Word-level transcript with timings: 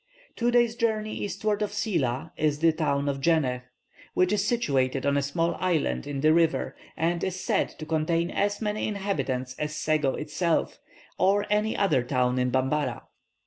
"Two 0.35 0.49
days' 0.49 0.75
journey 0.75 1.13
eastward 1.13 1.61
of 1.61 1.71
Silla 1.71 2.33
is 2.35 2.57
the 2.57 2.73
town 2.73 3.07
of 3.07 3.21
Djenneh, 3.21 3.61
which 4.15 4.33
is 4.33 4.43
situated 4.47 5.05
on 5.05 5.15
a 5.15 5.21
small 5.21 5.53
island 5.59 6.07
in 6.07 6.21
the 6.21 6.33
river, 6.33 6.75
and 6.97 7.23
is 7.23 7.39
said 7.45 7.69
to 7.77 7.85
contain 7.85 8.31
as 8.31 8.59
many 8.63 8.87
inhabitants 8.87 9.53
as 9.59 9.75
Sego 9.75 10.15
itself, 10.15 10.79
or 11.19 11.45
any 11.51 11.77
other 11.77 12.01
town 12.01 12.39
in 12.39 12.49
Bambara. 12.49 13.03